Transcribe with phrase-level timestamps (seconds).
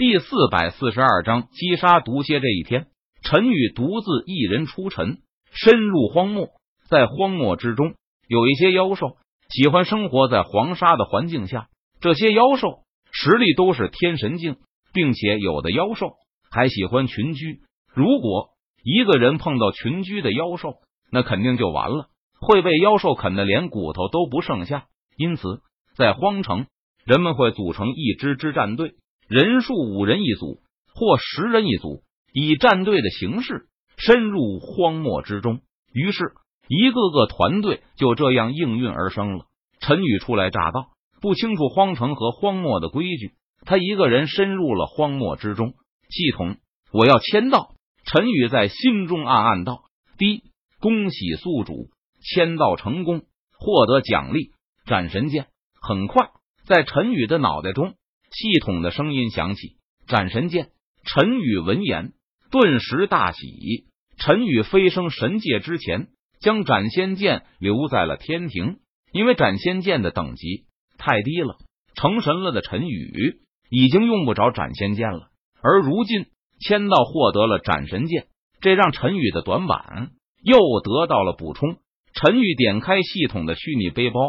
[0.00, 2.40] 第四百四十二章击杀毒蝎。
[2.40, 2.86] 这一天，
[3.22, 5.18] 陈宇独自一人出尘，
[5.52, 6.48] 深入荒漠。
[6.88, 7.92] 在荒漠之中，
[8.26, 9.18] 有一些妖兽
[9.50, 11.68] 喜欢生活在黄沙的环境下。
[12.00, 12.78] 这些妖兽
[13.12, 14.56] 实力都是天神境，
[14.94, 16.12] 并且有的妖兽
[16.50, 17.60] 还喜欢群居。
[17.94, 20.76] 如果一个人碰到群居的妖兽，
[21.12, 22.06] 那肯定就完了，
[22.40, 24.86] 会被妖兽啃的连骨头都不剩下。
[25.18, 25.60] 因此，
[25.94, 26.68] 在荒城，
[27.04, 28.94] 人们会组成一支支战队。
[29.30, 30.58] 人数五人一组
[30.92, 35.60] 或十人一组，以战队的形式深入荒漠之中。
[35.92, 36.32] 于是，
[36.66, 39.44] 一个个团队就这样应运而生了。
[39.78, 40.88] 陈宇初来乍到，
[41.20, 45.74] 不清楚荒城和荒漠的规矩，他一个人深入了荒漠之中。
[46.08, 46.56] 系统，
[46.92, 47.74] 我要签到。
[48.04, 49.84] 陈宇在心中暗暗道
[50.18, 50.42] ：“第一，
[50.80, 51.90] 恭喜宿主
[52.20, 53.22] 签到成功，
[53.56, 54.50] 获得奖励
[54.86, 55.46] 斩神剑。”
[55.80, 56.30] 很快，
[56.66, 57.94] 在陈宇的脑袋中。
[58.30, 59.76] 系统的声音响起，
[60.06, 60.70] 斩神剑。
[61.04, 62.12] 陈宇闻言
[62.50, 63.86] 顿时大喜。
[64.18, 66.08] 陈宇飞升神界之前，
[66.40, 68.78] 将斩仙剑留在了天庭，
[69.12, 70.66] 因为斩仙剑的等级
[70.98, 71.56] 太低了。
[71.94, 75.30] 成神了的陈宇已经用不着斩仙剑了，
[75.62, 76.26] 而如今
[76.60, 78.26] 签到获得了斩神剑，
[78.60, 80.10] 这让陈宇的短板
[80.42, 81.78] 又得到了补充。
[82.12, 84.20] 陈宇点开系统的虚拟背包，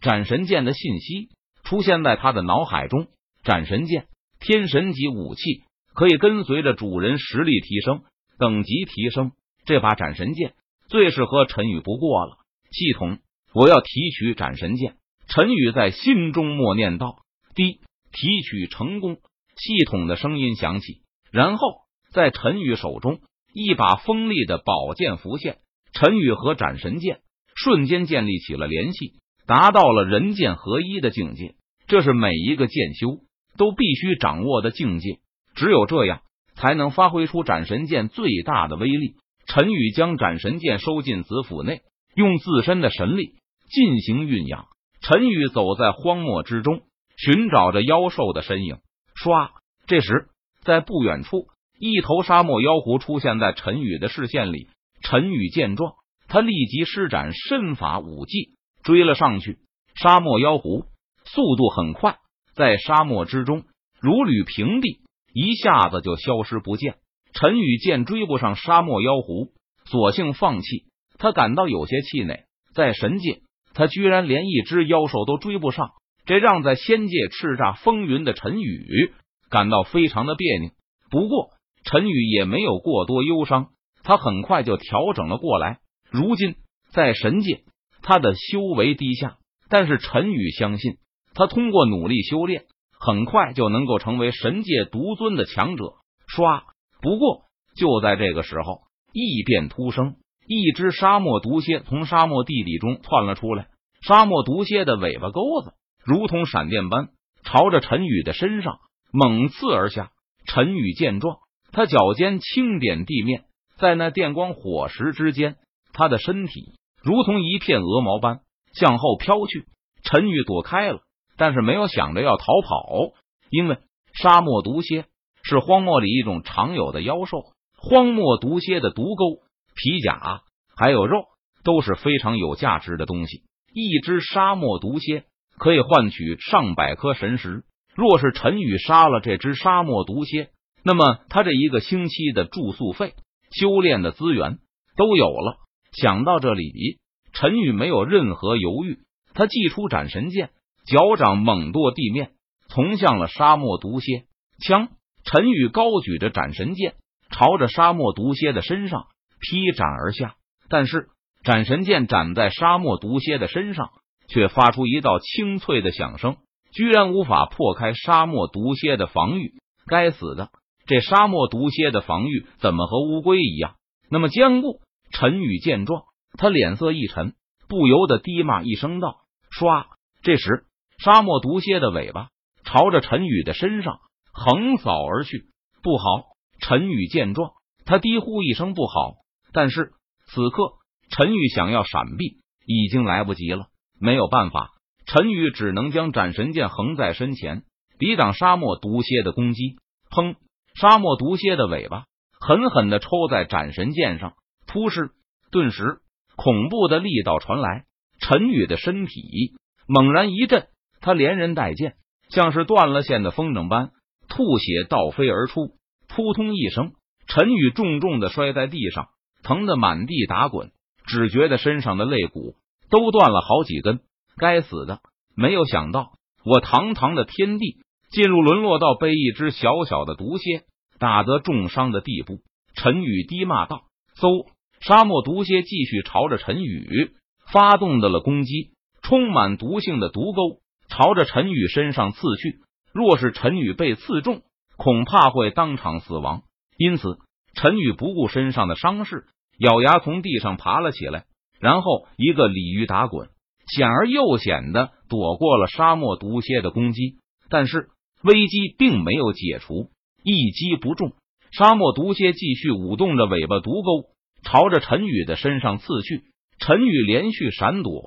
[0.00, 1.30] 斩神剑的信息
[1.64, 3.08] 出现在他的脑海中。
[3.48, 4.08] 斩神剑，
[4.40, 5.62] 天神级武器，
[5.94, 8.02] 可以跟随着主人实力提升、
[8.38, 9.32] 等级提升。
[9.64, 10.52] 这把斩神剑
[10.90, 12.36] 最适合陈宇不过了。
[12.70, 13.20] 系统，
[13.54, 14.96] 我要提取斩神剑。
[15.28, 17.20] 陈宇在心中默念道
[17.56, 17.80] ：“滴，
[18.12, 19.16] 提取成功。”
[19.56, 21.00] 系统的声音响起，
[21.32, 21.68] 然后
[22.12, 23.20] 在陈宇手中，
[23.54, 25.56] 一把锋利的宝剑浮现。
[25.94, 27.20] 陈宇和斩神剑
[27.54, 29.14] 瞬间建立起了联系，
[29.46, 31.54] 达到了人剑合一的境界。
[31.86, 33.20] 这是每一个剑修。
[33.58, 35.18] 都必须掌握的境界，
[35.54, 36.22] 只有这样
[36.54, 39.16] 才能发挥出斩神剑最大的威力。
[39.46, 41.82] 陈宇将斩神剑收进子府内，
[42.14, 43.32] 用自身的神力
[43.70, 44.66] 进行运养。
[45.00, 46.82] 陈宇走在荒漠之中，
[47.16, 48.78] 寻找着妖兽的身影。
[49.14, 49.50] 唰！
[49.86, 50.28] 这时，
[50.62, 51.46] 在不远处，
[51.78, 54.68] 一头沙漠妖狐出现在陈宇的视线里。
[55.02, 55.94] 陈宇见状，
[56.28, 58.50] 他立即施展身法武技
[58.82, 59.58] 追了上去。
[59.94, 60.84] 沙漠妖狐
[61.24, 62.18] 速度很快。
[62.58, 63.62] 在沙漠之中
[64.00, 64.98] 如履平地，
[65.32, 66.96] 一下子就消失不见。
[67.32, 69.52] 陈宇见追不上沙漠妖狐，
[69.84, 70.86] 索性放弃。
[71.18, 73.42] 他感到有些气馁，在神界，
[73.74, 75.92] 他居然连一只妖兽都追不上，
[76.26, 79.12] 这让在仙界叱咤风云的陈宇
[79.48, 80.70] 感到非常的别扭。
[81.10, 81.50] 不过，
[81.84, 83.68] 陈宇也没有过多忧伤，
[84.02, 85.78] 他很快就调整了过来。
[86.10, 86.56] 如今
[86.90, 87.62] 在神界，
[88.02, 89.36] 他的修为低下，
[89.68, 90.96] 但是陈宇相信。
[91.38, 92.64] 他通过努力修炼，
[92.98, 95.84] 很快就能够成为神界独尊的强者。
[96.26, 96.62] 唰！
[97.00, 97.42] 不过
[97.76, 98.80] 就在这个时候，
[99.12, 100.16] 异变突生，
[100.48, 103.68] 一只沙漠毒蝎从沙漠地底中窜了出来。
[104.02, 107.10] 沙漠毒蝎的尾巴钩子如同闪电般
[107.44, 108.80] 朝着陈宇的身上
[109.12, 110.10] 猛刺而下。
[110.44, 111.36] 陈宇见状，
[111.70, 113.44] 他脚尖轻点地面，
[113.76, 115.54] 在那电光火石之间，
[115.92, 118.40] 他的身体如同一片鹅毛般
[118.72, 119.66] 向后飘去。
[120.02, 121.02] 陈宇躲开了。
[121.38, 123.14] 但是没有想着要逃跑，
[123.48, 123.78] 因为
[124.12, 125.06] 沙漠毒蝎
[125.42, 127.44] 是荒漠里一种常有的妖兽。
[127.80, 129.40] 荒漠毒蝎的毒钩、
[129.74, 130.42] 皮甲
[130.76, 131.24] 还有肉
[131.62, 133.44] 都是非常有价值的东西。
[133.72, 135.24] 一只沙漠毒蝎
[135.56, 137.62] 可以换取上百颗神石。
[137.94, 140.50] 若是陈宇杀了这只沙漠毒蝎，
[140.82, 143.14] 那么他这一个星期的住宿费、
[143.52, 144.58] 修炼的资源
[144.96, 145.56] 都有了。
[145.92, 146.98] 想到这里，
[147.32, 148.98] 陈宇没有任何犹豫，
[149.34, 150.50] 他祭出斩神剑。
[150.88, 152.30] 脚掌猛跺地面，
[152.68, 154.24] 从向了沙漠毒蝎。
[154.58, 154.88] 枪
[155.22, 156.94] 陈宇高举着斩神剑，
[157.30, 159.06] 朝着沙漠毒蝎的身上
[159.38, 160.36] 劈斩而下。
[160.70, 161.08] 但是
[161.44, 163.90] 斩神剑斩在沙漠毒蝎的身上，
[164.28, 166.38] 却发出一道清脆的响声，
[166.72, 169.52] 居然无法破开沙漠毒蝎的防御。
[169.86, 170.48] 该死的，
[170.86, 173.74] 这沙漠毒蝎的防御怎么和乌龟一样
[174.10, 174.80] 那么坚固？
[175.12, 176.04] 陈宇见状，
[176.38, 177.34] 他脸色一沉，
[177.68, 179.18] 不由得低骂一声道
[179.52, 179.84] ：“唰！”
[180.24, 180.64] 这时。
[180.98, 182.28] 沙漠毒蝎的尾巴
[182.64, 184.00] 朝着陈宇的身上
[184.32, 185.46] 横扫而去，
[185.82, 186.36] 不好！
[186.60, 187.52] 陈宇见状，
[187.84, 189.14] 他低呼一声“不好”，
[189.52, 189.92] 但是
[190.26, 190.72] 此刻
[191.08, 193.66] 陈宇想要闪避已经来不及了。
[194.00, 194.70] 没有办法，
[195.06, 197.62] 陈宇只能将斩神剑横在身前，
[197.98, 199.76] 抵挡沙漠毒蝎的攻击。
[200.10, 200.34] 砰！
[200.74, 202.06] 沙漠毒蝎的尾巴
[202.40, 204.34] 狠狠的抽在斩神剑上，
[204.66, 205.10] 突施，
[205.52, 206.00] 顿时
[206.36, 207.84] 恐怖的力道传来，
[208.20, 209.54] 陈宇的身体
[209.86, 210.66] 猛然一震。
[211.00, 211.94] 他连人带剑，
[212.30, 213.90] 像是断了线的风筝般
[214.28, 215.72] 吐血倒飞而出，
[216.08, 216.92] 扑通一声，
[217.26, 219.08] 陈宇重重的摔在地上，
[219.42, 220.70] 疼得满地打滚，
[221.06, 222.54] 只觉得身上的肋骨
[222.90, 224.00] 都断了好几根。
[224.36, 225.00] 该死的！
[225.34, 226.12] 没有想到，
[226.44, 227.76] 我堂堂的天帝，
[228.10, 230.62] 进入沦落到被一只小小的毒蝎
[230.98, 232.40] 打得重伤的地步。
[232.74, 233.82] 陈宇低骂道
[234.16, 234.46] ：“嗖！”
[234.80, 237.10] 沙漠毒蝎继续朝着陈宇
[237.52, 238.70] 发动的了攻击，
[239.02, 242.60] 充满毒性的毒钩朝着陈宇身上刺去。
[242.92, 244.42] 若是陈宇被刺中，
[244.76, 246.42] 恐怕会当场死亡。
[246.76, 247.18] 因此，
[247.54, 249.26] 陈宇不顾身上的伤势，
[249.58, 251.24] 咬牙从地上爬了起来，
[251.60, 253.28] 然后一个鲤鱼打滚，
[253.66, 257.18] 险而又险的躲过了沙漠毒蝎的攻击。
[257.50, 257.88] 但是
[258.22, 259.90] 危机并没有解除，
[260.22, 261.12] 一击不中，
[261.50, 264.10] 沙漠毒蝎继续舞动着尾巴毒钩。
[264.44, 266.22] 朝着陈宇的身上刺去，
[266.60, 268.02] 陈宇连续闪躲，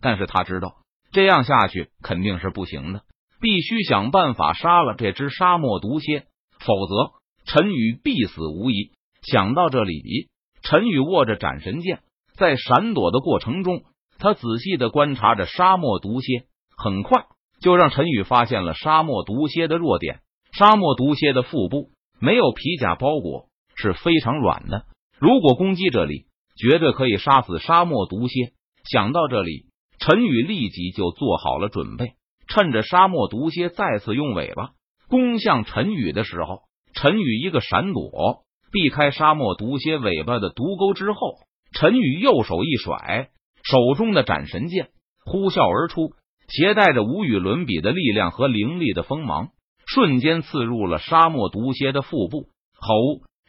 [0.00, 0.76] 但是他知道
[1.14, 3.02] 这样下去肯定是不行的，
[3.40, 6.24] 必须想办法杀了这只沙漠毒蝎，
[6.58, 7.12] 否则
[7.46, 8.90] 陈宇必死无疑。
[9.22, 10.28] 想到这里，
[10.62, 12.00] 陈宇握着斩神剑，
[12.36, 13.84] 在闪躲的过程中，
[14.18, 16.46] 他仔细的观察着沙漠毒蝎，
[16.76, 17.26] 很快
[17.60, 20.18] 就让陈宇发现了沙漠毒蝎的弱点。
[20.52, 23.46] 沙漠毒蝎的腹部没有皮甲包裹，
[23.76, 24.84] 是非常软的。
[25.20, 26.26] 如果攻击这里，
[26.56, 28.52] 绝对可以杀死沙漠毒蝎。
[28.90, 29.66] 想到这里，
[30.06, 32.12] 陈宇立即就做好了准备。
[32.46, 34.72] 趁着沙漠毒蝎再次用尾巴
[35.08, 36.60] 攻向陈宇的时候，
[36.94, 41.38] 陈宇一个闪躲，避开沙漠毒蝎尾巴的毒钩之后，
[41.72, 43.30] 陈宇右手一甩，
[43.62, 44.90] 手中的斩神剑
[45.24, 46.12] 呼啸而出，
[46.48, 49.52] 携带着无与伦比的力量和凌厉的锋芒，
[49.86, 52.48] 瞬间刺入了沙漠毒蝎的腹部。
[52.78, 52.94] 吼！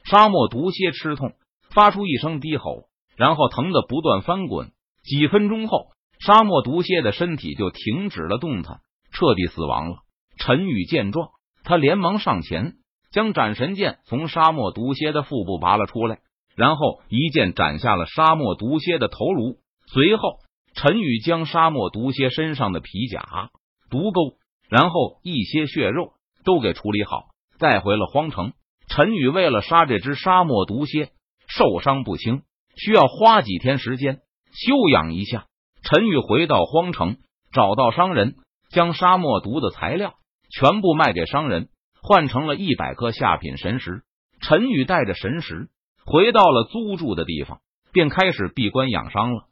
[0.09, 1.33] 沙漠毒蝎吃痛。
[1.71, 2.83] 发出一声低吼，
[3.17, 4.71] 然后疼得不断翻滚。
[5.03, 5.87] 几分钟后，
[6.25, 8.79] 沙漠毒蝎的身体就停止了动弹，
[9.11, 9.97] 彻底死亡了。
[10.39, 11.29] 陈宇见状，
[11.63, 12.77] 他连忙上前，
[13.11, 16.17] 将斩神剑从沙漠毒蝎的腹部拔了出来，
[16.55, 19.57] 然后一剑斩下了沙漠毒蝎的头颅。
[19.93, 20.39] 随后，
[20.73, 23.51] 陈宇将沙漠毒蝎身上的皮甲、
[23.91, 24.37] 毒钩，
[24.67, 26.13] 然后一些血肉
[26.43, 27.25] 都给处理好，
[27.59, 28.53] 带回了荒城。
[28.87, 31.11] 陈宇为了杀这只沙漠毒蝎。
[31.47, 32.41] 受伤不轻，
[32.75, 35.45] 需要花几天时间休养一下。
[35.85, 37.17] 陈宇回到荒城，
[37.51, 38.37] 找到商人，
[38.71, 40.15] 将沙漠毒的材料
[40.49, 41.69] 全部卖给商人，
[42.01, 44.01] 换成了一百颗下品神石。
[44.41, 45.69] 陈宇带着神石
[46.03, 47.59] 回到了租住的地方，
[47.93, 49.43] 便开始闭关养伤了。